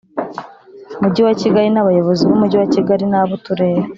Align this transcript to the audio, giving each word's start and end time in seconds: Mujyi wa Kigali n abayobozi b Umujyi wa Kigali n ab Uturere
Mujyi 1.01 1.21
wa 1.27 1.33
Kigali 1.41 1.69
n 1.71 1.77
abayobozi 1.81 2.21
b 2.29 2.31
Umujyi 2.35 2.55
wa 2.61 2.67
Kigali 2.73 3.05
n 3.07 3.13
ab 3.21 3.29
Uturere 3.37 3.83